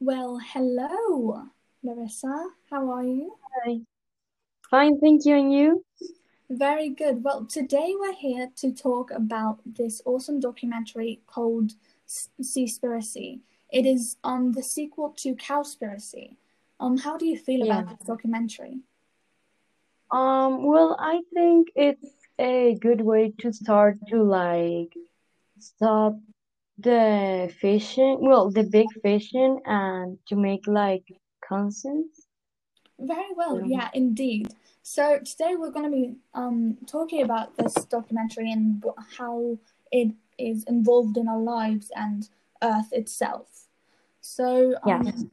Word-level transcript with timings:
Well, 0.00 0.38
hello, 0.52 1.48
Larissa. 1.82 2.50
How 2.70 2.90
are 2.90 3.04
you? 3.04 3.34
Hi. 3.64 3.80
Fine, 4.70 5.00
thank 5.00 5.24
you. 5.24 5.34
And 5.36 5.52
you? 5.52 5.84
Very 6.50 6.88
good. 6.88 7.24
Well, 7.24 7.44
today 7.44 7.94
we're 7.98 8.14
here 8.14 8.48
to 8.56 8.72
talk 8.72 9.10
about 9.10 9.60
this 9.66 10.00
awesome 10.04 10.40
documentary 10.40 11.20
called 11.26 11.72
Seaspiracy. 12.06 13.40
It 13.70 13.84
is 13.86 14.16
um 14.24 14.52
the 14.52 14.62
sequel 14.62 15.10
to 15.18 15.34
Cowspiracy. 15.34 16.36
Um, 16.80 16.96
how 16.98 17.16
do 17.18 17.26
you 17.26 17.36
feel 17.36 17.66
Yeah. 17.66 17.80
about 17.80 17.98
this 17.98 18.06
documentary? 18.06 18.78
Um, 20.10 20.64
well, 20.64 20.96
I 20.98 21.20
think 21.34 21.68
it's 21.74 22.14
a 22.38 22.76
good 22.80 23.00
way 23.02 23.32
to 23.40 23.52
start 23.52 23.98
to 24.08 24.22
like 24.22 24.94
stop 25.58 26.16
the 26.78 27.52
fishing, 27.60 28.18
well, 28.20 28.50
the 28.50 28.62
big 28.62 28.86
fishing 29.02 29.60
and 29.66 30.18
to 30.28 30.36
make 30.36 30.66
like 30.66 31.04
conscience. 31.46 32.26
Very 32.98 33.32
well, 33.36 33.60
Yeah. 33.60 33.66
yeah, 33.66 33.90
indeed. 33.94 34.54
So 34.82 35.18
today 35.18 35.54
we're 35.56 35.70
going 35.70 35.84
to 35.84 35.96
be 35.96 36.14
um 36.34 36.78
talking 36.86 37.22
about 37.22 37.56
this 37.56 37.74
documentary 37.74 38.50
and 38.52 38.84
how 39.16 39.58
it 39.92 40.12
is 40.38 40.64
involved 40.64 41.16
in 41.16 41.28
our 41.28 41.40
lives 41.40 41.90
and 41.94 42.28
Earth 42.62 42.92
itself. 42.92 43.66
So 44.20 44.74
Yeah. 44.86 44.98
um, 44.98 45.30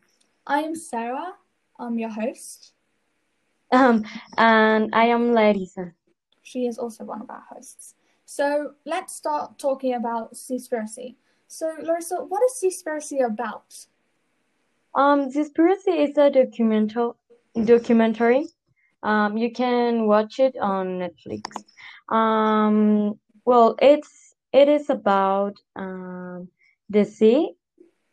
I 0.48 0.62
am 0.62 0.76
Sarah. 0.76 1.34
I'm 1.80 1.98
your 2.00 2.10
host. 2.10 2.74
Um, 3.72 4.04
and 4.38 4.94
I 4.94 5.06
am 5.06 5.34
Larissa. 5.34 5.94
She 6.44 6.68
is 6.68 6.78
also 6.78 7.04
one 7.04 7.22
of 7.22 7.30
our 7.30 7.44
hosts. 7.50 7.96
So 8.26 8.74
let's 8.86 9.14
start 9.16 9.58
talking 9.60 9.94
about 9.94 10.34
Seaspiracy. 10.34 11.16
So 11.48 11.72
Larissa, 11.82 12.18
what 12.18 12.42
is 12.44 12.62
Seaspiracy 12.62 13.26
about? 13.26 13.74
Um, 14.94 15.30
Seaspiracy 15.30 16.10
is 16.10 16.18
a 16.18 16.30
documental 16.30 17.16
documentary. 17.64 18.48
Um, 19.04 19.38
you 19.38 19.52
can 19.52 20.08
watch 20.08 20.40
it 20.40 20.56
on 20.60 21.00
Netflix. 21.00 21.44
Um, 22.10 23.20
well, 23.46 23.76
it's 23.82 24.36
it 24.52 24.68
is 24.70 24.90
about 24.90 25.56
um 25.76 26.50
the 26.90 27.06
sea, 27.06 27.54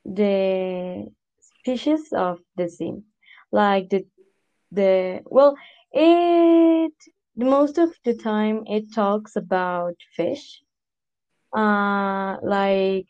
the 0.05 1.07
species 1.41 2.13
of 2.13 2.41
the 2.57 2.69
sea, 2.69 2.95
like 3.51 3.89
the 3.91 4.05
the 4.71 5.23
well, 5.27 5.57
it 5.93 6.93
most 7.37 7.79
of 7.79 7.91
the 8.05 8.15
time 8.15 8.65
it 8.67 8.93
talks 8.95 9.37
about 9.37 9.95
fish, 10.17 10.63
uh, 11.57 12.37
like 12.43 13.07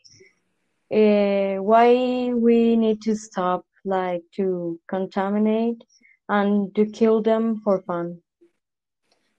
uh, 0.93 1.61
why 1.61 2.31
we 2.33 2.75
need 2.75 3.01
to 3.01 3.15
stop 3.15 3.65
like 3.85 4.23
to 4.35 4.79
contaminate 4.87 5.83
and 6.29 6.73
to 6.75 6.85
kill 6.85 7.21
them 7.21 7.59
for 7.63 7.81
fun. 7.81 8.21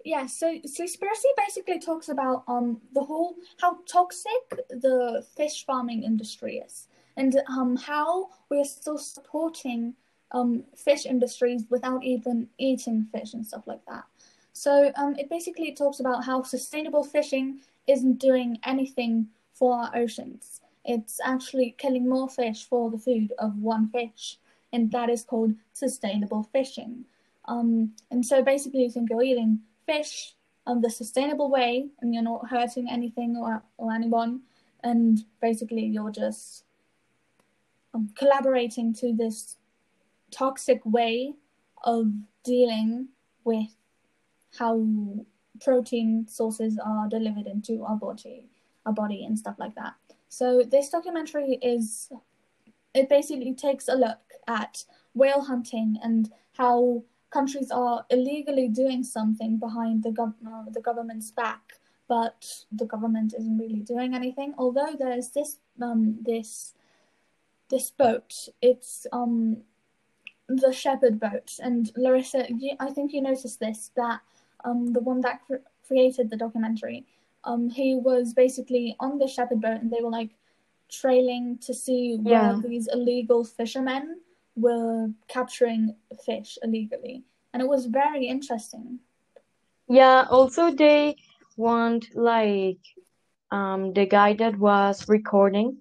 Yeah, 0.05 0.27
so 0.27 0.59
Seaspiracy 0.59 1.31
basically 1.37 1.81
talks 1.81 2.11
about 2.11 2.45
um 2.47 2.83
the 2.93 3.03
whole 3.03 3.37
how 3.61 3.79
toxic 3.91 4.45
the 4.69 5.25
fish 5.35 5.65
farming 5.65 6.03
industry 6.03 6.59
is 6.59 6.89
and 7.17 7.41
um 7.49 7.77
how 7.77 8.29
we're 8.51 8.67
still 8.67 8.99
supporting 8.99 9.95
um 10.33 10.65
fish 10.77 11.07
industries 11.07 11.65
without 11.71 12.05
even 12.05 12.49
eating 12.59 13.07
fish 13.13 13.33
and 13.33 13.47
stuff 13.47 13.67
like 13.67 13.85
that. 13.87 14.05
So 14.53 14.93
um 14.97 15.17
it 15.17 15.31
basically 15.31 15.75
talks 15.75 16.01
about 16.01 16.25
how 16.25 16.43
sustainable 16.43 17.05
fishing 17.05 17.61
isn't 17.87 18.19
doing 18.19 18.59
anything 18.63 19.29
for 19.55 19.73
our 19.75 19.91
oceans. 19.97 20.61
It's 20.85 21.19
actually 21.25 21.75
killing 21.79 22.09
more 22.09 22.29
fish 22.29 22.65
for 22.65 22.91
the 22.91 22.99
food 22.99 23.33
of 23.39 23.57
one 23.59 23.89
fish, 23.89 24.39
and 24.73 24.91
that 24.93 25.09
is 25.09 25.23
called 25.23 25.55
sustainable 25.73 26.43
fishing. 26.53 27.05
Um, 27.47 27.93
and 28.11 28.25
so 28.25 28.43
basically, 28.43 28.83
you 28.83 28.91
think 28.91 29.11
you're 29.11 29.23
eating 29.23 29.61
fish 29.87 30.35
um, 30.67 30.81
the 30.81 30.91
sustainable 30.91 31.51
way 31.51 31.89
and 32.01 32.15
you're 32.15 32.23
not 32.23 32.49
hurting 32.49 32.89
anything 32.91 33.37
or, 33.37 33.63
or 33.77 33.93
anyone, 33.93 34.43
and 34.83 35.25
basically, 35.41 35.85
you're 35.85 36.11
just 36.11 36.65
um, 37.95 38.11
collaborating 38.17 38.93
to 38.95 39.15
this 39.15 39.57
toxic 40.31 40.81
way 40.85 41.35
of 41.85 42.11
dealing 42.45 43.09
with 43.45 43.77
how 44.59 44.85
protein 45.61 46.27
sources 46.29 46.79
are 46.85 47.09
delivered 47.09 47.47
into 47.47 47.85
our 47.85 47.97
body, 47.97 48.47
our 48.85 48.93
body, 48.93 49.25
and 49.25 49.39
stuff 49.39 49.57
like 49.59 49.75
that. 49.75 49.95
So 50.35 50.65
this 50.65 50.89
documentary 50.89 51.61
is 51.63 52.11
it 52.93 53.09
basically 53.09 53.55
takes 53.55 53.87
a 53.87 53.95
look 53.95 54.23
at 54.49 54.85
whale 55.15 55.43
hunting 55.43 55.97
and 56.03 56.29
how 56.55 57.05
countries 57.31 57.71
are 57.71 58.05
illegally 58.11 58.69
doing 58.69 59.05
something 59.05 59.59
behind 59.59 60.03
the, 60.03 60.11
gov- 60.11 60.35
uh, 60.45 60.71
the 60.71 60.81
government's 60.81 61.31
back, 61.31 61.75
but 62.09 62.65
the 62.73 62.85
government 62.85 63.33
isn't 63.39 63.59
really 63.59 63.81
doing 63.81 64.13
anything. 64.13 64.55
Although 64.59 64.97
there's 64.99 65.31
this 65.31 65.59
um, 65.81 66.19
this 66.23 66.75
this 67.71 67.91
boat, 67.91 68.49
it's 68.61 69.07
um 69.13 69.59
the 70.49 70.73
shepherd 70.73 71.19
boat, 71.21 71.59
and 71.63 71.93
Larissa, 71.97 72.47
you, 72.53 72.77
I 72.81 72.91
think 72.91 73.13
you 73.13 73.23
noticed 73.23 73.61
this 73.61 73.91
that 73.97 74.21
um 74.65 74.93
the 74.93 75.01
one 75.01 75.21
that 75.23 75.41
cr- 75.47 75.67
created 75.87 76.31
the 76.31 76.37
documentary, 76.37 77.07
um 77.45 77.71
he 77.71 77.95
was 77.95 78.33
basically 78.35 78.97
on 79.01 79.19
the 79.19 79.29
shepherd 79.29 79.61
boat, 79.61 79.81
and 79.81 79.91
they 79.91 80.03
were 80.03 80.11
like 80.11 80.31
trailing 80.89 81.59
to 81.59 81.75
see 81.75 82.17
where 82.17 82.33
Yeah. 82.33 82.61
these 82.63 82.89
illegal 82.93 83.45
fishermen 83.45 84.21
were 84.57 85.09
capturing 85.29 85.97
fish 86.25 86.59
illegally, 86.63 87.25
and 87.53 87.63
it 87.63 87.69
was 87.69 87.87
very 87.87 88.27
interesting. 88.27 89.01
Yeah, 89.89 90.27
also 90.31 90.71
they 90.71 91.17
want 91.57 92.07
like 92.15 92.81
um 93.51 93.93
the 93.93 94.07
guy 94.07 94.35
that 94.35 94.59
was 94.59 95.09
recording, 95.09 95.77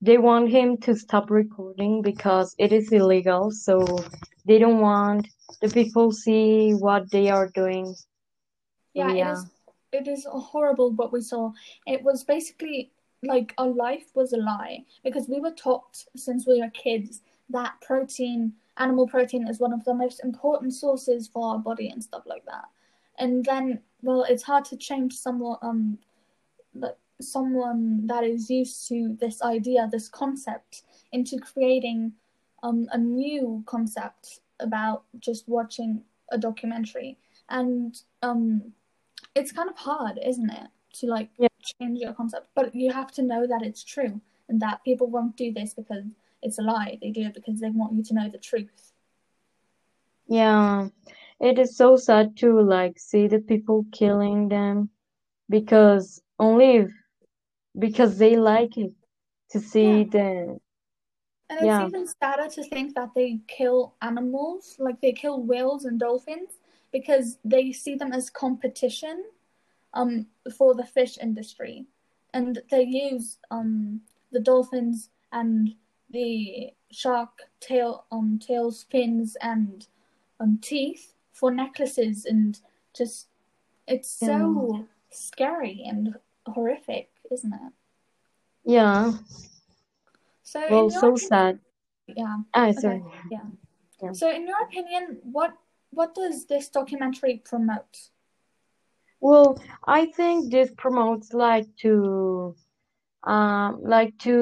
they 0.00 0.18
want 0.18 0.50
him 0.50 0.76
to 0.78 0.94
stop 0.94 1.30
recording 1.30 2.02
because 2.02 2.54
it 2.58 2.72
is 2.72 2.92
illegal, 2.92 3.50
so 3.50 3.84
they 4.46 4.58
don't 4.58 4.80
want 4.80 5.28
the 5.62 5.68
people 5.68 6.12
see 6.12 6.72
what 6.72 7.10
they 7.10 7.30
are 7.30 7.48
doing. 7.48 7.94
Yeah, 8.94 9.12
yeah. 9.12 9.32
is. 9.32 9.44
It 9.92 10.08
is 10.08 10.26
horrible 10.28 10.92
what 10.92 11.12
we 11.12 11.20
saw. 11.20 11.52
It 11.86 12.02
was 12.02 12.24
basically 12.24 12.90
like 13.22 13.54
our 13.58 13.68
life 13.68 14.10
was 14.14 14.32
a 14.32 14.36
lie 14.36 14.84
because 15.04 15.28
we 15.28 15.40
were 15.40 15.52
taught 15.52 16.04
since 16.16 16.46
we 16.46 16.60
were 16.60 16.70
kids 16.70 17.22
that 17.50 17.74
protein, 17.80 18.52
animal 18.76 19.06
protein, 19.06 19.48
is 19.48 19.60
one 19.60 19.72
of 19.72 19.84
the 19.84 19.94
most 19.94 20.22
important 20.24 20.74
sources 20.74 21.28
for 21.28 21.52
our 21.52 21.58
body 21.58 21.88
and 21.88 22.02
stuff 22.02 22.24
like 22.26 22.44
that. 22.46 22.64
And 23.18 23.44
then, 23.44 23.80
well, 24.02 24.24
it's 24.24 24.42
hard 24.42 24.64
to 24.66 24.76
change 24.76 25.14
someone, 25.14 25.58
um, 25.62 25.98
like 26.74 26.96
someone 27.20 28.06
that 28.06 28.24
is 28.24 28.50
used 28.50 28.88
to 28.88 29.16
this 29.20 29.40
idea, 29.42 29.88
this 29.90 30.08
concept, 30.08 30.82
into 31.12 31.38
creating 31.38 32.12
um 32.62 32.88
a 32.92 32.98
new 32.98 33.62
concept 33.66 34.40
about 34.60 35.04
just 35.20 35.48
watching 35.48 36.02
a 36.30 36.38
documentary. 36.38 37.16
And 37.48 37.96
um 38.22 38.72
it's 39.36 39.52
kind 39.52 39.68
of 39.68 39.76
hard, 39.76 40.18
isn't 40.24 40.50
it, 40.50 40.68
to 40.94 41.06
like 41.06 41.30
Yeah. 41.38 41.48
change 41.80 42.00
your 42.00 42.14
concept? 42.14 42.48
But 42.54 42.74
you 42.74 42.92
have 42.92 43.12
to 43.12 43.22
know 43.22 43.46
that 43.46 43.62
it's 43.62 43.84
true 43.84 44.20
and 44.48 44.60
that 44.60 44.82
people 44.84 45.08
won't 45.08 45.36
do 45.36 45.52
this 45.52 45.74
because 45.74 46.04
it's 46.42 46.58
a 46.58 46.62
lie. 46.62 46.98
They 47.00 47.10
do 47.10 47.22
it 47.22 47.34
because 47.34 47.60
they 47.60 47.70
want 47.70 47.94
you 47.94 48.02
to 48.04 48.14
know 48.14 48.28
the 48.28 48.38
truth. 48.38 48.92
Yeah, 50.28 50.88
it 51.40 51.58
is 51.58 51.76
so 51.76 51.96
sad 51.96 52.36
to 52.38 52.60
like 52.60 52.98
see 52.98 53.28
the 53.28 53.38
people 53.38 53.86
killing 53.92 54.48
them 54.48 54.90
because 55.48 56.20
only 56.38 56.76
if, 56.76 56.90
because 57.78 58.18
they 58.18 58.36
like 58.36 58.76
it 58.76 58.92
to 59.50 59.60
see 59.60 60.04
Yeah. 60.04 60.10
the 60.10 60.58
And 61.48 61.58
it's 61.60 61.66
yeah 61.66 61.86
even 61.86 62.06
sadder 62.08 62.48
to 62.56 62.62
think 62.64 62.94
that 62.96 63.10
they 63.14 63.38
kill 63.46 63.94
animals, 64.02 64.74
like 64.80 65.00
they 65.00 65.12
kill 65.12 65.42
whales 65.42 65.84
and 65.84 66.00
dolphins, 66.00 66.50
because 66.92 67.38
they 67.44 67.70
see 67.72 67.94
them 67.94 68.12
as 68.12 68.30
competition 68.30 69.24
um, 69.94 70.26
for 70.56 70.74
the 70.74 70.84
fish 70.84 71.18
industry. 71.18 71.86
And 72.34 72.60
they 72.70 72.82
use 72.82 73.38
um, 73.50 74.00
the 74.32 74.40
dolphins 74.40 75.10
and 75.32 75.74
the 76.10 76.70
shark 76.90 77.30
tail 77.60 78.04
um, 78.12 78.38
tails, 78.38 78.84
fins, 78.90 79.36
and 79.40 79.86
um, 80.40 80.58
teeth 80.60 81.14
for 81.32 81.50
necklaces, 81.50 82.24
and 82.26 82.58
just 82.96 83.28
it's 83.86 84.18
yeah 84.20 84.38
so 84.38 84.86
scary 85.10 85.84
and 85.86 86.16
horrific, 86.46 87.10
isn't 87.30 87.52
it? 87.52 87.72
yeah. 88.64 89.12
So, 90.42 90.60
Well, 90.70 90.90
so 90.90 90.98
opinion, 90.98 91.18
sad. 91.18 91.58
yeah, 92.06 92.36
Ah, 92.54 92.68
okay, 92.68 93.02
yeah. 93.30 93.40
Yeah. 94.02 94.12
So, 94.12 94.30
in 94.30 94.46
your 94.46 94.62
opinion, 94.62 95.18
what 95.22 95.56
what 95.90 96.14
does 96.14 96.46
this 96.46 96.68
documentary 96.68 97.42
promote? 97.44 98.10
Well, 99.28 99.58
I 99.88 100.06
think 100.06 100.52
this 100.52 100.70
promotes 100.76 101.32
like 101.34 101.66
to 101.82 102.54
um 103.24 103.80
like 103.82 104.12
to 104.28 104.36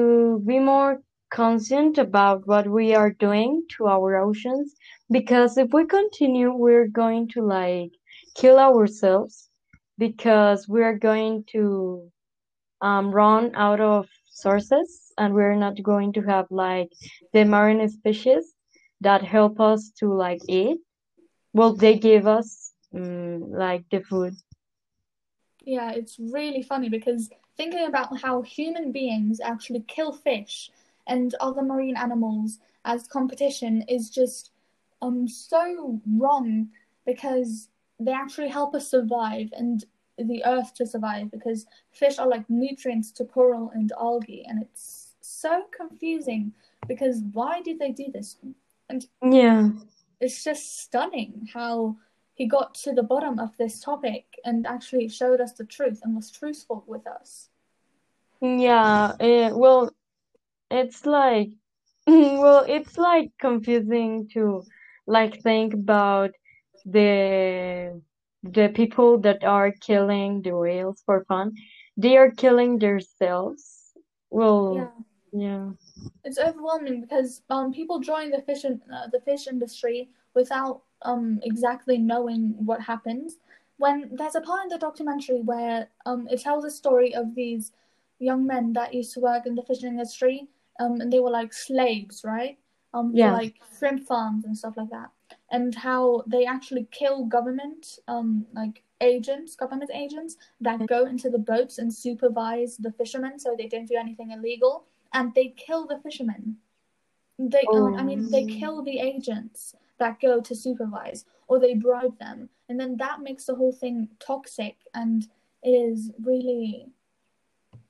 be 0.45 0.59
more 0.59 1.01
conscient 1.31 1.97
about 1.97 2.45
what 2.45 2.67
we 2.67 2.93
are 2.93 3.11
doing 3.27 3.63
to 3.77 3.87
our 3.87 4.15
oceans 4.17 4.75
because 5.09 5.57
if 5.57 5.73
we 5.73 5.85
continue, 5.87 6.51
we're 6.53 6.87
going 6.87 7.27
to 7.29 7.41
like 7.41 7.93
kill 8.35 8.59
ourselves 8.59 9.49
because 9.97 10.67
we're 10.67 10.99
going 10.99 11.45
to 11.53 12.11
um, 12.81 13.11
run 13.11 13.51
out 13.55 13.81
of 13.81 14.07
sources 14.29 15.11
and 15.17 15.33
we're 15.33 15.55
not 15.65 15.81
going 15.83 16.13
to 16.13 16.21
have 16.21 16.47
like 16.51 16.91
the 17.33 17.43
marine 17.45 17.87
species 17.89 18.53
that 19.01 19.23
help 19.23 19.59
us 19.59 19.91
to 19.99 20.13
like 20.13 20.41
eat. 20.47 20.77
Well, 21.53 21.73
they 21.73 21.97
give 21.97 22.27
us 22.27 22.73
um, 22.93 23.51
like 23.51 23.85
the 23.89 24.01
food. 24.01 24.35
Yeah, 25.65 25.91
it's 25.91 26.17
really 26.19 26.61
funny 26.61 26.89
because 26.89 27.29
thinking 27.57 27.85
about 27.85 28.21
how 28.21 28.41
human 28.41 28.91
beings 28.91 29.39
actually 29.39 29.83
kill 29.87 30.13
fish 30.13 30.69
and 31.07 31.33
other 31.39 31.61
marine 31.63 31.97
animals 31.97 32.59
as 32.85 33.07
competition 33.07 33.81
is 33.87 34.09
just 34.09 34.51
um 35.01 35.27
so 35.27 35.99
wrong 36.17 36.69
because 37.05 37.69
they 37.99 38.11
actually 38.11 38.49
help 38.49 38.75
us 38.75 38.89
survive 38.89 39.49
and 39.53 39.85
the 40.17 40.43
earth 40.45 40.73
to 40.75 40.85
survive 40.85 41.29
because 41.31 41.65
fish 41.91 42.17
are 42.19 42.27
like 42.27 42.49
nutrients 42.49 43.11
to 43.11 43.25
coral 43.25 43.71
and 43.73 43.91
algae 43.99 44.45
and 44.47 44.61
it's 44.61 45.15
so 45.21 45.63
confusing 45.75 46.53
because 46.87 47.21
why 47.33 47.61
did 47.61 47.79
they 47.79 47.91
do 47.91 48.05
this 48.13 48.37
and 48.89 49.07
Yeah. 49.21 49.69
it's 50.21 50.43
just 50.43 50.79
stunning 50.79 51.49
how 51.53 51.97
he 52.35 52.45
got 52.47 52.75
to 52.75 52.93
the 52.93 53.03
bottom 53.03 53.39
of 53.39 53.57
this 53.57 53.79
topic 53.79 54.25
and 54.45 54.67
actually 54.67 55.07
showed 55.09 55.41
us 55.41 55.53
the 55.53 55.65
truth 55.65 56.01
and 56.03 56.15
was 56.15 56.31
truthful 56.31 56.83
with 56.87 57.07
us 57.07 57.49
Yeah, 58.41 59.13
eh, 59.19 59.51
well, 59.53 59.91
it's 60.69 61.05
like, 61.05 61.49
well, 62.07 62.65
it's 62.67 62.97
like 62.97 63.31
confusing 63.39 64.27
to 64.33 64.63
like 65.07 65.41
think 65.41 65.73
about 65.73 66.31
the 66.85 68.01
the 68.43 68.69
people 68.75 69.17
that 69.19 69.43
are 69.43 69.71
killing 69.71 70.41
the 70.41 70.55
whales 70.55 71.01
for 71.05 71.25
fun. 71.25 71.55
They 71.97 72.17
are 72.17 72.31
killing 72.31 72.79
themselves. 72.79 73.93
Well, 74.29 74.75
yeah 74.75 74.89
yeah, 75.33 75.71
it's 76.23 76.39
overwhelming 76.39 77.01
because 77.01 77.41
um 77.49 77.71
people 77.73 77.99
join 77.99 78.31
the 78.31 78.41
fish 78.41 78.65
in, 78.65 78.81
uh, 78.93 79.07
the 79.11 79.21
fish 79.21 79.47
industry 79.47 80.09
without 80.35 80.81
um 81.01 81.39
exactly 81.43 81.97
knowing 81.97 82.55
what 82.65 82.81
happens. 82.81 83.37
When 83.77 84.09
there's 84.15 84.35
a 84.35 84.41
part 84.41 84.63
in 84.63 84.69
the 84.69 84.77
documentary 84.77 85.41
where 85.41 85.89
um 86.05 86.27
it 86.29 86.41
tells 86.41 86.65
a 86.65 86.71
story 86.71 87.13
of 87.15 87.35
these 87.35 87.71
young 88.19 88.45
men 88.47 88.73
that 88.73 88.93
used 88.93 89.13
to 89.13 89.19
work 89.19 89.45
in 89.45 89.55
the 89.55 89.63
fishing 89.63 89.89
industry, 89.89 90.47
um 90.79 91.01
and 91.01 91.11
they 91.11 91.19
were 91.19 91.31
like 91.31 91.53
slaves, 91.53 92.23
right? 92.23 92.57
Um 92.93 93.11
yeah, 93.15 93.31
like 93.31 93.55
shrimp 93.77 94.07
farms 94.07 94.45
and 94.45 94.57
stuff 94.57 94.77
like 94.77 94.89
that, 94.91 95.09
and 95.51 95.75
how 95.75 96.23
they 96.27 96.45
actually 96.45 96.87
kill 96.91 97.25
government 97.25 97.99
um 98.07 98.45
like 98.53 98.83
agents, 99.01 99.55
government 99.55 99.91
agents 99.93 100.37
that 100.61 100.87
go 100.87 101.05
into 101.05 101.29
the 101.29 101.37
boats 101.37 101.77
and 101.79 101.93
supervise 101.93 102.77
the 102.77 102.91
fishermen 102.93 103.37
so 103.37 103.53
they 103.57 103.67
don't 103.67 103.87
do 103.89 103.97
anything 103.97 104.31
illegal 104.31 104.85
and 105.13 105.33
they 105.35 105.49
kill 105.57 105.85
the 105.85 105.99
fishermen. 105.99 106.57
They, 107.37 107.65
um, 107.73 107.95
I 107.97 108.03
mean, 108.03 108.31
they 108.31 108.43
Oh. 108.43 108.47
kill 108.59 108.81
the 108.83 108.99
agents 108.99 109.75
that 109.99 110.19
go 110.19 110.41
to 110.41 110.55
supervise, 110.55 111.25
or 111.47 111.59
they 111.59 111.73
bribe 111.75 112.17
them, 112.19 112.49
and 112.69 112.79
then 112.79 112.97
that 112.97 113.21
makes 113.21 113.45
the 113.45 113.55
whole 113.55 113.73
thing 113.73 114.09
toxic 114.19 114.77
and 114.93 115.27
is 115.63 116.11
really, 116.23 116.87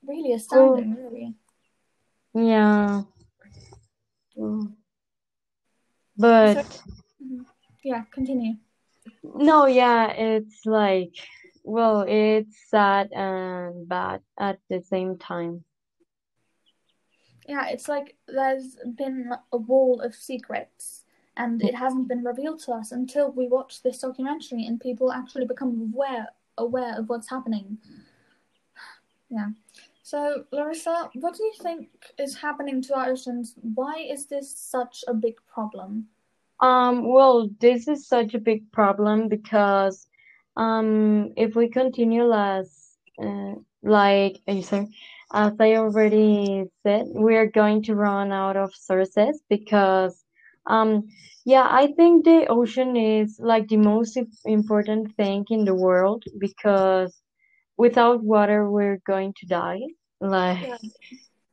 really 0.06 0.32
astounding. 0.32 0.94
Really, 0.94 1.34
yeah. 2.34 3.02
But 6.16 6.56
mm-hmm. 6.56 7.42
yeah. 7.84 8.04
Continue. 8.10 8.54
no, 9.22 9.66
yeah, 9.66 10.10
it's 10.12 10.64
like, 10.66 11.14
well, 11.62 12.04
it's 12.06 12.56
sad 12.68 13.12
and 13.12 13.88
bad 13.88 14.20
at 14.38 14.58
the 14.68 14.82
same 14.82 15.18
time. 15.18 15.64
Yeah, 17.48 17.68
it's 17.68 17.88
like 17.88 18.16
there's 18.26 18.76
been 18.96 19.30
a 19.52 19.56
wall 19.56 20.00
of 20.00 20.14
secrets, 20.14 21.04
and 21.36 21.62
it 21.62 21.74
hasn't 21.74 22.08
been 22.08 22.24
revealed 22.24 22.60
to 22.60 22.72
us 22.72 22.92
until 22.92 23.30
we 23.30 23.48
watch 23.48 23.82
this 23.82 23.98
documentary 23.98 24.66
and 24.66 24.80
people 24.80 25.12
actually 25.12 25.46
become 25.46 25.92
aware 25.94 26.28
aware 26.58 26.98
of 26.98 27.08
what's 27.08 27.28
happening. 27.28 27.78
Yeah. 29.28 29.48
So, 30.02 30.44
Larissa, 30.52 31.10
what 31.14 31.34
do 31.34 31.44
you 31.44 31.52
think 31.60 31.88
is 32.18 32.36
happening 32.36 32.80
to 32.82 32.94
our 32.96 33.10
oceans? 33.10 33.54
Why 33.74 33.96
is 33.98 34.26
this 34.26 34.56
such 34.56 35.04
a 35.08 35.14
big 35.14 35.34
problem? 35.52 36.06
Um, 36.60 37.12
well, 37.12 37.50
this 37.60 37.88
is 37.88 38.06
such 38.06 38.34
a 38.34 38.38
big 38.38 38.70
problem 38.72 39.28
because 39.28 40.06
um, 40.56 41.32
if 41.36 41.54
we 41.54 41.68
continue 41.68 42.32
as 42.32 42.96
uh, 43.22 43.54
like 43.82 44.40
as 44.46 44.72
I 45.60 45.74
already 45.74 46.64
said, 46.82 47.06
we 47.12 47.36
are 47.36 47.46
going 47.46 47.82
to 47.84 47.94
run 47.94 48.32
out 48.32 48.56
of 48.56 48.74
sources 48.74 49.42
because 49.48 50.24
um, 50.66 51.08
yeah, 51.44 51.66
I 51.70 51.92
think 51.92 52.24
the 52.24 52.46
ocean 52.48 52.96
is 52.96 53.38
like 53.40 53.68
the 53.68 53.76
most 53.76 54.18
important 54.44 55.14
thing 55.16 55.44
in 55.50 55.64
the 55.64 55.74
world 55.74 56.24
because 56.38 57.20
without 57.76 58.22
water 58.22 58.70
we're 58.70 58.98
going 59.06 59.34
to 59.38 59.46
die. 59.46 59.80
Like 60.20 60.62
Yeah. 60.62 60.78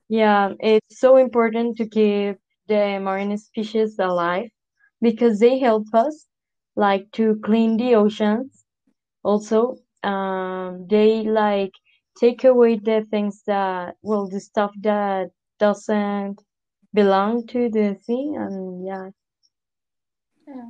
yeah, 0.10 0.54
it's 0.60 1.00
so 1.00 1.18
important 1.18 1.78
to 1.78 1.88
keep 1.88 2.38
the 2.68 3.00
marine 3.00 3.38
species 3.38 3.98
alive 4.00 4.50
because 5.02 5.40
they 5.40 5.60
help 5.60 5.88
us 5.94 6.26
like 6.76 7.12
to 7.14 7.40
clean 7.44 7.78
the 7.78 7.96
oceans. 7.96 8.66
Also, 9.24 9.78
um, 10.04 10.88
they 10.90 11.24
like 11.24 11.72
take 12.20 12.44
away 12.44 12.78
the 12.78 13.06
things 13.12 13.44
that, 13.48 13.96
well, 14.02 14.28
the 14.28 14.40
stuff 14.40 14.72
that 14.82 15.32
doesn't 15.60 16.42
belong 16.94 17.46
to 17.48 17.70
the 17.70 17.96
thing 17.96 18.36
and 18.38 18.86
yeah, 18.86 19.10
Yeah. 20.48 20.70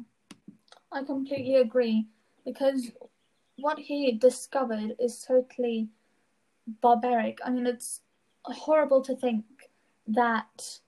I 0.92 1.04
completely 1.04 1.56
agree 1.56 2.08
because 2.46 2.92
what 3.58 3.80
he 3.80 4.12
discovered 4.14 4.96
is 5.00 5.22
totally 5.22 5.90
barbaric. 6.81 7.40
I 7.46 7.50
mean, 7.50 7.68
it's 7.68 8.02
horrible 8.44 9.02
to 9.04 9.16
think 9.16 9.46
that 10.08 10.80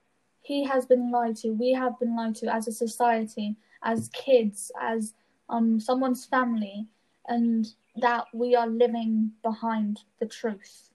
he 0.41 0.63
has 0.65 0.85
been 0.85 1.11
lied 1.11 1.37
to, 1.37 1.51
we 1.51 1.73
have 1.73 1.99
been 1.99 2.15
lied 2.15 2.35
to 2.35 2.53
as 2.53 2.67
a 2.67 2.71
society, 2.71 3.55
as 3.83 4.09
kids, 4.09 4.71
as 4.79 5.13
um 5.49 5.79
someone's 5.79 6.25
family, 6.25 6.87
and 7.27 7.73
that 7.95 8.25
we 8.33 8.55
are 8.55 8.67
living 8.67 9.31
behind 9.43 10.01
the 10.19 10.25
truth. 10.25 10.89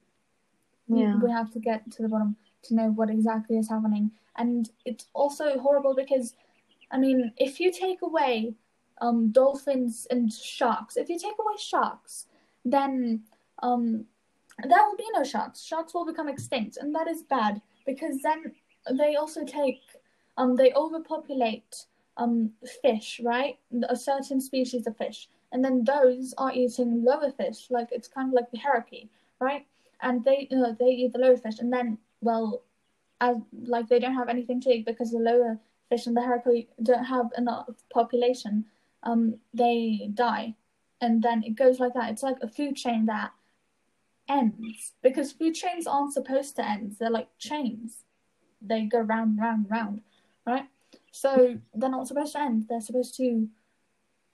Yeah, 0.88 1.16
We 1.22 1.30
have 1.30 1.50
to 1.52 1.60
get 1.60 1.90
to 1.92 2.02
the 2.02 2.08
bottom 2.08 2.36
to 2.64 2.74
know 2.74 2.90
what 2.90 3.10
exactly 3.10 3.56
is 3.56 3.68
happening. 3.68 4.10
And 4.36 4.70
it's 4.84 5.06
also 5.12 5.58
horrible 5.58 5.94
because, 5.94 6.34
I 6.90 6.98
mean, 6.98 7.32
if 7.36 7.60
you 7.60 7.72
take 7.72 8.02
away 8.02 8.54
um, 9.00 9.30
dolphins 9.32 10.06
and 10.10 10.32
sharks, 10.32 10.96
if 10.96 11.08
you 11.08 11.18
take 11.18 11.34
away 11.38 11.54
sharks, 11.58 12.26
then 12.64 13.22
um, 13.62 14.04
there 14.62 14.82
will 14.84 14.96
be 14.96 15.06
no 15.14 15.24
sharks. 15.24 15.62
Sharks 15.62 15.94
will 15.94 16.06
become 16.06 16.28
extinct, 16.28 16.76
and 16.76 16.94
that 16.94 17.08
is 17.08 17.22
bad 17.22 17.60
because 17.86 18.20
then 18.22 18.52
they 18.92 19.16
also 19.16 19.44
take, 19.44 19.82
um, 20.36 20.56
they 20.56 20.72
overpopulate 20.74 21.86
um, 22.16 22.52
fish, 22.82 23.20
right? 23.24 23.58
A 23.88 23.96
certain 23.96 24.40
species 24.40 24.86
of 24.86 24.96
fish, 24.96 25.28
and 25.52 25.64
then 25.64 25.84
those 25.84 26.34
are 26.38 26.52
eating 26.52 27.04
lower 27.04 27.30
fish, 27.30 27.66
like 27.70 27.88
it's 27.90 28.08
kind 28.08 28.28
of 28.28 28.34
like 28.34 28.50
the 28.50 28.58
hierarchy, 28.58 29.08
right? 29.40 29.66
And 30.02 30.24
they, 30.24 30.48
uh, 30.50 30.72
they 30.78 30.90
eat 30.90 31.12
the 31.12 31.18
lower 31.18 31.36
fish, 31.36 31.58
and 31.58 31.72
then 31.72 31.98
well, 32.20 32.62
as 33.20 33.36
like 33.66 33.88
they 33.88 33.98
don't 33.98 34.14
have 34.14 34.28
anything 34.28 34.60
to 34.62 34.70
eat 34.70 34.86
because 34.86 35.10
the 35.10 35.18
lower 35.18 35.58
fish 35.88 36.06
in 36.06 36.14
the 36.14 36.22
hierarchy 36.22 36.68
don't 36.82 37.04
have 37.04 37.30
enough 37.36 37.68
population. 37.92 38.64
Um, 39.02 39.36
they 39.54 40.10
die, 40.14 40.54
and 41.00 41.22
then 41.22 41.42
it 41.44 41.56
goes 41.56 41.80
like 41.80 41.94
that. 41.94 42.10
It's 42.10 42.22
like 42.22 42.36
a 42.42 42.48
food 42.48 42.76
chain 42.76 43.06
that 43.06 43.32
ends 44.28 44.92
because 45.02 45.32
food 45.32 45.54
chains 45.54 45.86
aren't 45.86 46.12
supposed 46.12 46.56
to 46.56 46.68
end. 46.68 46.96
They're 46.98 47.10
like 47.10 47.28
chains. 47.38 48.04
They 48.62 48.84
go 48.84 49.00
round, 49.00 49.38
round, 49.38 49.66
round, 49.70 50.02
right? 50.46 50.66
So 51.12 51.58
they're 51.74 51.90
not 51.90 52.06
supposed 52.06 52.32
to 52.32 52.40
end. 52.40 52.66
They're 52.68 52.80
supposed 52.80 53.16
to 53.16 53.48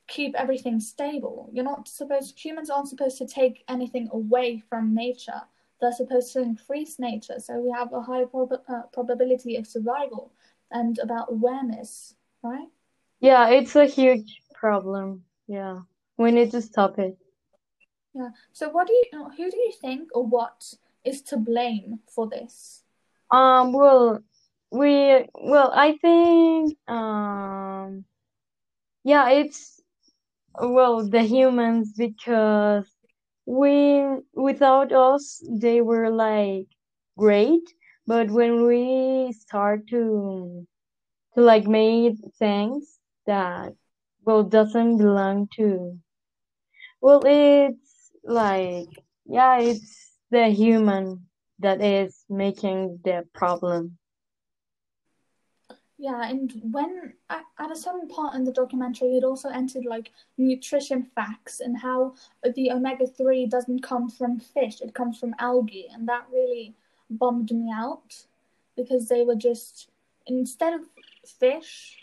keep 0.06 0.34
everything 0.36 0.80
stable. 0.80 1.48
You're 1.52 1.64
not 1.64 1.88
supposed. 1.88 2.38
Humans 2.38 2.70
aren't 2.70 2.88
supposed 2.88 3.18
to 3.18 3.26
take 3.26 3.64
anything 3.68 4.08
away 4.12 4.62
from 4.68 4.94
nature. 4.94 5.42
They're 5.80 5.92
supposed 5.92 6.32
to 6.32 6.40
increase 6.42 6.98
nature, 6.98 7.38
so 7.38 7.58
we 7.60 7.70
have 7.70 7.92
a 7.92 8.00
high 8.00 8.24
prob- 8.24 8.62
uh, 8.68 8.82
probability 8.92 9.56
of 9.56 9.66
survival 9.66 10.32
and 10.70 10.98
about 10.98 11.30
awareness, 11.30 12.14
right? 12.42 12.68
yeah, 13.20 13.48
it's 13.50 13.76
a 13.76 13.86
huge 13.86 14.42
problem. 14.54 15.24
Yeah, 15.46 15.80
we 16.16 16.32
need 16.32 16.50
to 16.52 16.62
stop 16.62 16.98
it. 16.98 17.16
Yeah. 18.14 18.30
So, 18.52 18.70
what 18.70 18.86
do 18.86 18.94
you? 18.94 19.24
Who 19.36 19.50
do 19.50 19.56
you 19.56 19.72
think, 19.80 20.08
or 20.14 20.24
what 20.24 20.72
is 21.04 21.22
to 21.22 21.36
blame 21.36 22.00
for 22.08 22.28
this? 22.28 22.82
Um, 23.30 23.72
well, 23.72 24.20
we 24.70 25.26
well 25.34 25.70
I 25.74 25.96
think 25.98 26.76
um 26.88 28.04
yeah 29.04 29.30
it's 29.30 29.80
well 30.60 31.08
the 31.08 31.22
humans 31.22 31.92
because 31.96 32.86
we 33.46 34.02
without 34.34 34.92
us 34.92 35.42
they 35.48 35.80
were 35.80 36.10
like 36.10 36.66
great. 37.18 37.62
But 38.06 38.30
when 38.30 38.66
we 38.66 39.32
start 39.32 39.88
to 39.88 40.66
to 41.34 41.40
like 41.40 41.66
make 41.66 42.16
things 42.38 42.98
that 43.26 43.74
well 44.24 44.42
doesn't 44.44 44.98
belong 44.98 45.48
to 45.56 45.98
well 47.00 47.22
it's 47.26 48.10
like 48.24 48.88
yeah 49.26 49.58
it's 49.60 50.18
the 50.30 50.48
human 50.48 51.26
that 51.58 51.80
is 51.82 52.24
making 52.28 52.98
the 53.04 53.24
problem 53.34 53.98
Yeah, 55.98 56.28
and 56.28 56.52
when 56.70 57.14
at, 57.30 57.44
a 57.58 57.76
certain 57.76 58.06
part 58.08 58.34
in 58.34 58.44
the 58.44 58.52
documentary, 58.52 59.16
it 59.16 59.24
also 59.24 59.48
entered 59.48 59.86
like 59.86 60.10
nutrition 60.36 61.06
facts 61.14 61.60
and 61.60 61.78
how 61.78 62.14
the 62.54 62.70
omega 62.70 63.06
3 63.06 63.46
doesn't 63.46 63.82
come 63.82 64.10
from 64.10 64.38
fish, 64.38 64.82
it 64.82 64.94
comes 64.94 65.18
from 65.18 65.34
algae. 65.38 65.88
And 65.90 66.06
that 66.08 66.26
really 66.30 66.74
bummed 67.08 67.50
me 67.50 67.72
out 67.74 68.26
because 68.76 69.08
they 69.08 69.22
were 69.24 69.36
just, 69.36 69.88
instead 70.26 70.74
of 70.74 70.82
fish, 71.26 71.96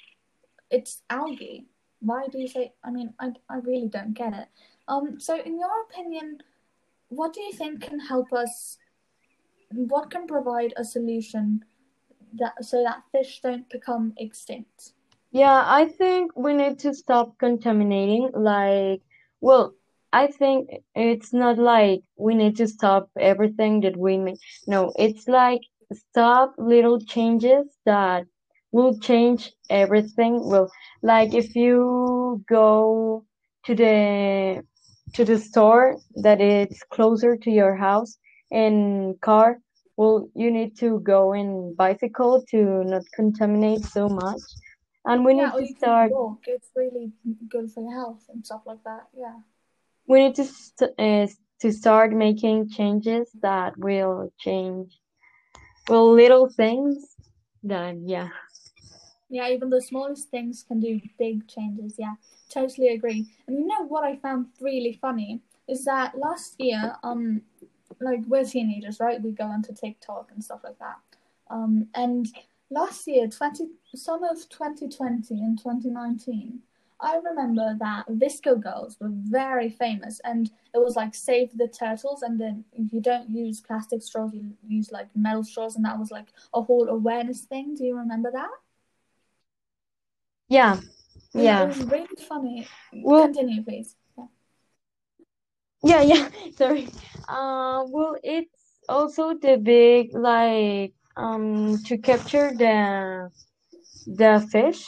it's 0.71 1.03
algae. 1.11 1.67
Why 1.99 2.27
do 2.27 2.39
you 2.39 2.47
say? 2.47 2.73
I 2.83 2.89
mean, 2.89 3.13
I, 3.19 3.33
I 3.47 3.57
really 3.57 3.87
don't 3.87 4.13
get 4.13 4.33
it. 4.33 4.47
Um, 4.87 5.19
so, 5.19 5.39
in 5.39 5.57
your 5.57 5.83
opinion, 5.83 6.39
what 7.09 7.33
do 7.33 7.41
you 7.41 7.53
think 7.53 7.81
can 7.83 7.99
help 7.99 8.33
us? 8.33 8.77
What 9.71 10.09
can 10.09 10.27
provide 10.27 10.73
a 10.75 10.83
solution 10.83 11.63
that 12.39 12.63
so 12.63 12.83
that 12.83 13.03
fish 13.11 13.39
don't 13.41 13.69
become 13.69 14.13
extinct? 14.17 14.93
Yeah, 15.31 15.63
I 15.65 15.85
think 15.85 16.31
we 16.35 16.53
need 16.53 16.79
to 16.79 16.93
stop 16.93 17.37
contaminating. 17.39 18.29
Like, 18.35 19.01
well, 19.41 19.73
I 20.11 20.27
think 20.27 20.69
it's 20.93 21.33
not 21.33 21.57
like 21.57 22.01
we 22.17 22.35
need 22.35 22.55
to 22.57 22.67
stop 22.67 23.09
everything 23.19 23.81
that 23.81 23.97
we 23.97 24.17
make. 24.17 24.39
No, 24.67 24.93
it's 24.95 25.27
like 25.27 25.61
stop 25.91 26.53
little 26.57 26.99
changes 26.99 27.65
that 27.85 28.25
will 28.71 28.99
change 28.99 29.51
everything. 29.69 30.47
Well, 30.47 30.69
like 31.01 31.33
if 31.33 31.55
you 31.55 32.43
go 32.47 33.25
to 33.65 33.75
the 33.75 34.63
to 35.13 35.25
the 35.25 35.37
store 35.39 35.97
that 36.15 36.41
is 36.41 36.79
closer 36.91 37.37
to 37.37 37.49
your 37.49 37.75
house 37.75 38.17
in 38.51 39.15
car, 39.21 39.59
well, 39.97 40.27
you 40.35 40.51
need 40.51 40.77
to 40.79 40.99
go 40.99 41.33
in 41.33 41.75
bicycle 41.75 42.43
to 42.51 42.83
not 42.83 43.03
contaminate 43.13 43.85
so 43.85 44.09
much. 44.09 44.41
And 45.05 45.25
we 45.25 45.33
Yeah, 45.33 45.51
need 45.55 45.67
to 45.67 45.75
start 45.77 46.11
walk. 46.11 46.39
It's 46.47 46.69
really 46.75 47.11
good 47.49 47.71
for 47.71 47.81
your 47.83 47.93
health 47.93 48.23
and 48.29 48.45
stuff 48.45 48.61
like 48.65 48.83
that. 48.85 49.07
Yeah. 49.17 49.39
we 50.07 50.23
need 50.23 50.35
to 50.35 50.45
st 50.45 50.91
uh, 50.99 51.27
to 51.61 51.71
start 51.71 52.11
making 52.11 52.69
changes 52.69 53.29
that 53.41 53.77
will 53.77 54.31
change 54.39 54.89
well 55.89 56.11
little 56.13 56.49
things 56.49 56.97
that 57.63 57.95
yeah 58.05 58.29
Yeah, 59.29 59.49
even 59.49 59.69
the 59.69 59.81
smallest 59.81 60.29
things 60.29 60.63
can 60.67 60.79
do 60.79 61.01
big 61.17 61.47
changes. 61.47 61.95
Yeah, 61.97 62.15
totally 62.49 62.89
agree. 62.89 63.25
And 63.47 63.57
you 63.57 63.65
know 63.65 63.83
what 63.87 64.03
I 64.03 64.17
found 64.17 64.47
really 64.61 64.97
funny 65.01 65.41
is 65.67 65.85
that 65.85 66.17
last 66.17 66.55
year, 66.59 66.95
um, 67.03 67.41
like 67.99 68.21
we're 68.27 68.45
teenagers, 68.45 68.99
right? 68.99 69.21
We 69.21 69.31
go 69.31 69.45
onto 69.45 69.73
TikTok 69.73 70.31
and 70.33 70.43
stuff 70.43 70.61
like 70.63 70.79
that. 70.79 70.97
Um, 71.49 71.87
and 71.95 72.27
last 72.69 73.07
year, 73.07 73.27
twenty 73.27 73.69
summer 73.95 74.27
of 74.31 74.49
twenty 74.49 74.89
twenty 74.89 75.35
and 75.35 75.61
twenty 75.61 75.89
nineteen, 75.89 76.59
I 76.99 77.17
remember 77.17 77.75
that 77.79 78.07
VSCO 78.07 78.61
girls 78.61 78.97
were 78.99 79.11
very 79.11 79.69
famous, 79.69 80.21
and 80.23 80.49
it 80.73 80.79
was 80.79 80.95
like 80.95 81.13
save 81.13 81.57
the 81.57 81.67
turtles, 81.67 82.21
and 82.21 82.39
then 82.39 82.63
if 82.73 82.93
you 82.93 83.01
don't 83.01 83.29
use 83.29 83.59
plastic 83.61 84.01
straws, 84.01 84.33
you 84.33 84.53
use 84.67 84.91
like 84.91 85.07
metal 85.15 85.43
straws, 85.43 85.75
and 85.75 85.85
that 85.85 85.99
was 85.99 86.11
like 86.11 86.27
a 86.53 86.61
whole 86.61 86.87
awareness 86.87 87.41
thing. 87.41 87.75
Do 87.75 87.83
you 87.83 87.97
remember 87.97 88.31
that? 88.31 88.49
yeah 90.49 90.79
Yeah, 91.33 91.41
yeah 91.41 91.63
it 91.63 91.67
was 91.67 91.83
really 91.83 92.07
funny. 92.27 92.67
well 92.93 93.25
Continue, 93.25 93.63
please. 93.63 93.95
Yeah. 95.83 96.01
yeah 96.01 96.29
sorry 96.57 96.87
uh 97.27 97.83
well 97.87 98.15
it's 98.23 98.83
also 98.89 99.33
the 99.35 99.57
big 99.57 100.13
like 100.13 100.93
um 101.17 101.83
to 101.85 101.97
capture 101.97 102.51
the 102.57 103.29
the 104.07 104.47
fish 104.51 104.85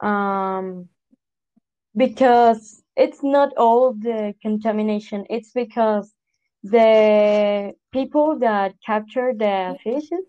um 0.00 0.88
because 1.96 2.82
it's 2.96 3.22
not 3.22 3.52
all 3.56 3.92
the 3.94 4.34
contamination 4.42 5.24
it's 5.30 5.52
because 5.52 6.14
the 6.62 7.72
people 7.92 8.38
that 8.38 8.74
capture 8.84 9.32
the 9.36 9.76
fishes 9.82 10.26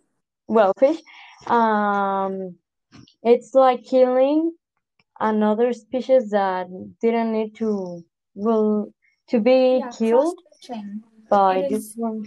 well 0.47 0.73
fish 0.79 0.99
um 1.47 2.55
it's 3.23 3.53
like 3.53 3.83
killing 3.83 4.51
another 5.19 5.73
species 5.73 6.29
that 6.31 6.67
didn't 7.01 7.31
need 7.31 7.55
to 7.55 8.03
well 8.35 8.91
to 9.29 9.39
be 9.39 9.79
Yeah, 9.79 9.91
killed 9.91 10.39
by 11.29 11.67
this 11.69 11.93
one 11.95 12.25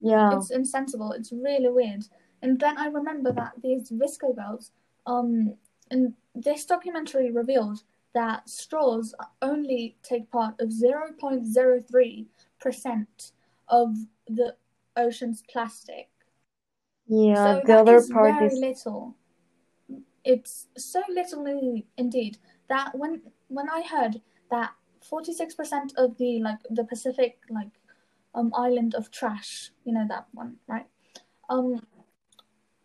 yeah 0.00 0.36
It's 0.36 0.50
insensible. 0.50 1.12
It's 1.12 1.32
really 1.32 1.68
weird. 1.68 2.04
And 2.42 2.58
then 2.58 2.78
I 2.78 2.86
remember 2.86 3.32
that 3.32 3.52
these 3.62 3.90
VSCO 3.90 4.34
girls, 4.34 4.72
um, 5.06 5.54
and 5.90 6.14
this 6.34 6.64
documentary 6.64 7.30
revealed 7.30 7.82
that 8.14 8.48
straws 8.48 9.14
only 9.42 9.96
take 10.02 10.30
part 10.30 10.54
of 10.60 10.72
zero 10.72 11.12
point 11.18 11.46
zero 11.46 11.80
three 11.80 12.26
percent 12.60 13.32
of 13.68 13.94
the 14.26 14.56
ocean's 14.96 15.42
plastic. 15.50 16.08
yeah 17.06 17.60
So 17.60 17.62
the 17.66 17.78
other 17.78 17.96
is 17.96 18.08
part 18.08 18.34
very 18.34 18.46
is 18.46 18.58
little. 18.58 19.16
It's 20.24 20.68
so 20.76 21.02
little 21.08 21.82
indeed 21.96 22.38
that 22.68 22.96
when 22.96 23.22
when 23.48 23.68
I 23.68 23.82
heard 23.82 24.20
that 24.50 24.72
forty 25.02 25.32
six 25.32 25.54
percent 25.54 25.92
of 25.96 26.16
the 26.18 26.40
like 26.40 26.58
the 26.70 26.84
Pacific 26.84 27.38
like 27.50 27.70
um 28.34 28.52
island 28.54 28.94
of 28.94 29.10
trash, 29.10 29.70
you 29.84 29.92
know 29.92 30.06
that 30.08 30.26
one, 30.32 30.56
right? 30.66 30.86
Um 31.48 31.80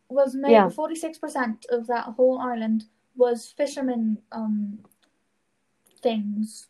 was 0.10 0.36
made 0.36 0.52
yeah 0.52 0.70
forty 0.70 0.96
six 0.96 1.18
percent 1.18 1.66
of 1.70 1.88
that 1.88 2.06
whole 2.06 2.40
island 2.40 2.86
was 3.16 3.54
fishermen 3.58 4.18
um 4.32 4.80
things, 6.02 6.68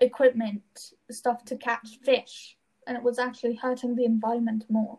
equipment, 0.00 0.92
stuff 1.10 1.44
to 1.46 1.56
catch 1.56 1.98
fish, 2.02 2.56
and 2.86 2.96
it 2.96 3.02
was 3.02 3.18
actually 3.18 3.54
hurting 3.54 3.94
the 3.96 4.04
environment 4.04 4.64
more. 4.68 4.98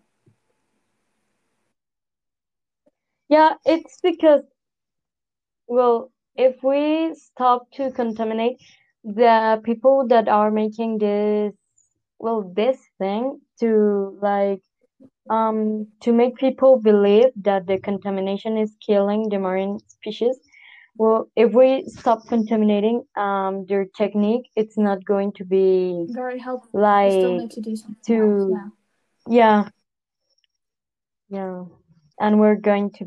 yeah 3.30 3.54
it's 3.66 4.00
because 4.02 4.44
well 5.68 6.12
if 6.36 6.62
we 6.64 7.14
stop 7.16 7.70
to 7.72 7.92
contaminate 7.92 8.62
the 9.06 9.62
people 9.64 10.08
that 10.08 10.28
are 10.28 10.50
making 10.50 10.98
this 10.98 11.54
well 12.18 12.52
this 12.56 12.80
thing 12.98 13.40
to 13.60 14.18
like 14.22 14.62
um 15.30 15.88
to 16.02 16.12
make 16.12 16.36
people 16.38 16.80
believe 16.80 17.28
that 17.36 17.68
the 17.68 17.78
contamination 17.78 18.58
is 18.58 18.76
killing 18.84 19.30
the 19.30 19.38
marine 19.38 19.78
species 19.88 20.40
well 20.98 21.30
if 21.36 21.54
we 21.54 21.84
stop 21.86 22.28
contaminating 22.28 23.04
um 23.16 23.64
their 23.68 23.86
technique 23.96 24.50
it's 24.56 24.78
not 24.78 25.06
going 25.06 25.32
to 25.34 25.46
be 25.46 26.08
Very 26.10 26.40
helpful. 26.40 26.82
Like 26.82 27.12
need 27.12 27.52
to 27.52 27.62
do 27.62 27.76
to 28.08 28.50
yeah. 29.28 29.70
yeah 29.70 29.70
yeah 31.30 31.66
and 32.20 32.40
we're 32.40 32.56
going 32.56 32.90
to 32.92 33.06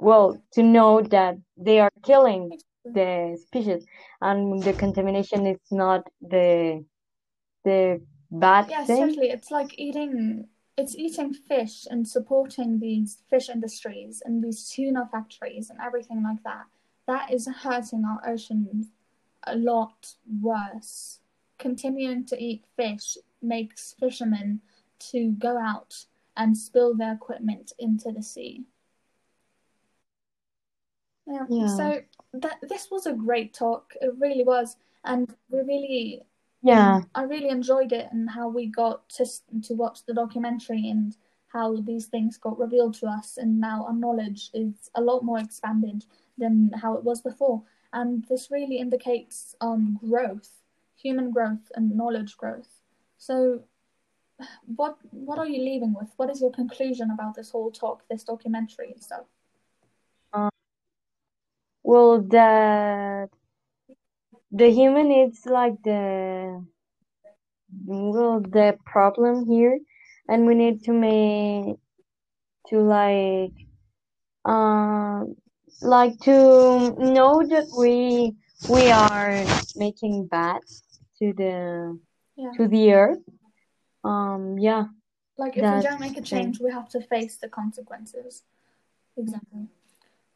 well 0.00 0.42
to 0.54 0.62
know 0.62 1.02
that 1.02 1.36
they 1.56 1.78
are 1.78 1.90
killing 2.02 2.58
the 2.94 3.38
species 3.40 3.86
and 4.20 4.62
the 4.62 4.72
contamination 4.72 5.46
is 5.46 5.58
not 5.70 6.06
the 6.20 6.84
the 7.64 8.00
bad 8.30 8.68
Yes, 8.68 8.86
thing 8.86 9.08
totally. 9.08 9.30
It's 9.30 9.50
like 9.50 9.78
eating 9.78 10.48
it's 10.76 10.96
eating 10.96 11.34
fish 11.34 11.86
and 11.90 12.08
supporting 12.08 12.78
these 12.78 13.18
fish 13.28 13.50
industries 13.50 14.22
and 14.24 14.42
these 14.42 14.68
tuna 14.70 15.08
factories 15.12 15.68
and 15.68 15.78
everything 15.80 16.22
like 16.22 16.42
that. 16.44 16.64
That 17.06 17.32
is 17.32 17.46
hurting 17.48 18.04
our 18.04 18.26
oceans 18.32 18.86
a 19.44 19.56
lot 19.56 20.14
worse. 20.40 21.20
Continuing 21.58 22.24
to 22.26 22.42
eat 22.42 22.64
fish 22.76 23.18
makes 23.42 23.94
fishermen 24.00 24.60
to 25.10 25.32
go 25.32 25.58
out 25.58 26.06
and 26.36 26.56
spill 26.56 26.94
their 26.94 27.12
equipment 27.12 27.72
into 27.78 28.10
the 28.10 28.22
sea. 28.22 28.64
Yeah, 31.26 31.46
yeah 31.48 31.76
so 31.76 32.00
that 32.32 32.58
this 32.68 32.90
was 32.90 33.06
a 33.06 33.12
great 33.12 33.54
talk. 33.54 33.92
It 34.00 34.12
really 34.18 34.44
was, 34.44 34.76
and 35.04 35.34
we 35.50 35.60
really 35.60 36.22
yeah 36.62 37.00
I 37.14 37.22
really 37.22 37.48
enjoyed 37.48 37.92
it 37.92 38.08
and 38.12 38.28
how 38.28 38.48
we 38.48 38.66
got 38.66 39.08
to 39.10 39.26
to 39.62 39.74
watch 39.74 40.04
the 40.04 40.14
documentary 40.14 40.88
and 40.90 41.16
how 41.48 41.80
these 41.80 42.06
things 42.06 42.38
got 42.38 42.58
revealed 42.58 42.94
to 42.94 43.06
us, 43.06 43.36
and 43.36 43.60
now 43.60 43.84
our 43.86 43.94
knowledge 43.94 44.50
is 44.54 44.90
a 44.94 45.00
lot 45.00 45.24
more 45.24 45.38
expanded 45.38 46.04
than 46.38 46.70
how 46.80 46.94
it 46.94 47.04
was 47.04 47.20
before. 47.20 47.62
And 47.92 48.24
this 48.28 48.50
really 48.50 48.78
indicates 48.78 49.56
um, 49.60 49.98
growth, 50.08 50.62
human 50.96 51.32
growth, 51.32 51.72
and 51.74 51.96
knowledge 51.96 52.36
growth. 52.36 52.82
So, 53.18 53.64
what 54.76 54.98
what 55.10 55.38
are 55.38 55.48
you 55.48 55.60
leaving 55.62 55.92
with? 55.92 56.10
What 56.16 56.30
is 56.30 56.40
your 56.40 56.52
conclusion 56.52 57.10
about 57.10 57.34
this 57.34 57.50
whole 57.50 57.70
talk, 57.72 58.04
this 58.08 58.24
documentary 58.24 58.92
and 58.92 59.02
stuff? 59.02 59.26
Well, 61.90 62.22
that 62.30 63.30
the 64.52 64.70
human 64.70 65.10
is 65.10 65.44
like 65.44 65.74
the 65.82 66.64
well 67.84 68.40
the 68.40 68.78
problem 68.86 69.44
here, 69.46 69.76
and 70.28 70.46
we 70.46 70.54
need 70.54 70.84
to 70.84 70.92
make 70.92 71.78
to 72.68 72.78
like 72.78 73.56
um 74.44 75.34
like 75.82 76.16
to 76.20 76.94
know 76.94 77.42
that 77.42 77.66
we 77.76 78.36
we 78.70 78.92
are 78.92 79.42
making 79.74 80.28
bad 80.30 80.60
to 81.18 81.32
the 81.32 81.98
Yeah. 82.36 82.52
to 82.56 82.68
the 82.68 82.92
earth. 82.94 83.24
Um, 84.04 84.60
yeah. 84.60 84.84
Like 85.36 85.56
if 85.56 85.66
we 85.74 85.82
don't 85.82 85.98
make 85.98 86.16
a 86.16 86.20
the- 86.20 86.32
change, 86.34 86.60
we 86.60 86.70
have 86.70 86.88
to 86.90 87.00
face 87.00 87.34
the 87.42 87.48
consequences. 87.48 88.44
Exactly. 89.16 89.66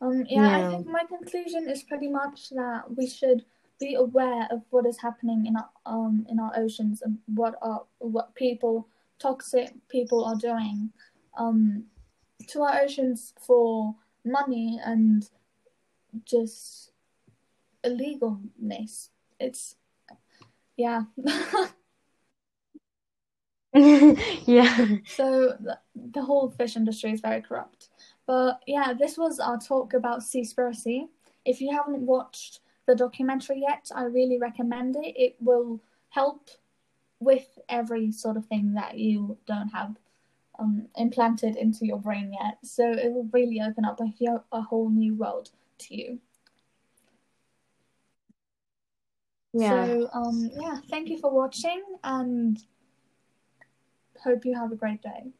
Um, 0.04 0.26
yeah, 0.28 0.50
I 0.50 0.68
think 0.68 0.86
my 0.86 1.04
conclusion 1.04 1.68
is 1.68 1.82
pretty 1.82 2.08
much 2.08 2.50
that 2.50 2.84
we 2.94 3.06
should 3.08 3.44
be 3.80 3.94
aware 3.94 4.46
of 4.50 4.62
what 4.70 4.86
is 4.86 5.00
happening 5.00 5.46
in 5.46 5.56
our 5.56 5.68
um 5.86 6.26
in 6.28 6.38
our 6.38 6.52
oceans 6.56 7.02
and 7.02 7.18
what 7.26 7.54
are 7.62 7.84
what 7.98 8.34
people 8.34 8.86
toxic 9.18 9.72
people 9.88 10.24
are 10.24 10.36
doing 10.36 10.90
um 11.38 11.84
to 12.48 12.62
our 12.62 12.82
oceans 12.82 13.32
for 13.40 13.94
money 14.24 14.78
and 14.84 15.30
just 16.24 16.92
illegalness. 17.84 19.08
It's 19.40 19.76
yeah. 20.76 21.04
yeah. 23.74 24.86
So 25.06 25.56
the, 25.60 25.78
the 25.94 26.22
whole 26.22 26.50
fish 26.50 26.76
industry 26.76 27.12
is 27.12 27.20
very 27.20 27.40
corrupt. 27.42 27.88
But 28.26 28.60
yeah, 28.66 28.92
this 28.98 29.18
was 29.18 29.38
our 29.38 29.58
talk 29.58 29.94
about 29.94 30.20
Seaspiracy. 30.20 31.08
If 31.44 31.60
you 31.60 31.72
haven't 31.72 32.00
watched 32.00 32.60
the 32.86 32.94
documentary 32.94 33.60
yet, 33.60 33.90
I 33.94 34.04
really 34.04 34.38
recommend 34.38 34.96
it. 34.96 35.14
It 35.16 35.36
will 35.40 35.80
help 36.10 36.48
with 37.20 37.58
every 37.68 38.12
sort 38.12 38.36
of 38.36 38.46
thing 38.46 38.74
that 38.74 38.98
you 38.98 39.36
don't 39.46 39.68
have 39.68 39.96
um, 40.58 40.86
implanted 40.96 41.56
into 41.56 41.86
your 41.86 41.98
brain 41.98 42.32
yet. 42.32 42.58
So 42.62 42.90
it 42.90 43.12
will 43.12 43.28
really 43.32 43.60
open 43.60 43.84
up 43.84 44.00
a, 44.00 44.12
a 44.52 44.60
whole 44.62 44.88
new 44.88 45.14
world 45.14 45.50
to 45.78 45.96
you. 45.96 46.18
Yeah. 49.52 49.86
So 49.86 50.10
um, 50.12 50.50
yeah, 50.58 50.78
thank 50.90 51.08
you 51.08 51.18
for 51.18 51.30
watching 51.30 51.82
and 52.02 52.58
hope 54.22 54.44
you 54.44 54.54
have 54.54 54.72
a 54.72 54.76
great 54.76 55.02
day. 55.02 55.32